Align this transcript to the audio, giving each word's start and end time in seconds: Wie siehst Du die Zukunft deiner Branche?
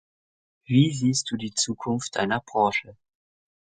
Wie 0.65 0.91
siehst 0.91 1.29
Du 1.29 1.37
die 1.37 1.53
Zukunft 1.53 2.15
deiner 2.15 2.39
Branche? 2.39 2.97